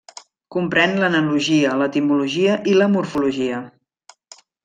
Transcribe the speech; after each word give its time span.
Comprèn 0.53 0.95
l'analogia, 1.03 1.75
l'etimologia, 1.81 2.57
i 2.73 2.75
la 2.79 2.87
morfologia. 2.97 3.61